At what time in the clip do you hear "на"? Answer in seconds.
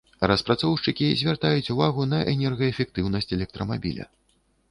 2.13-2.19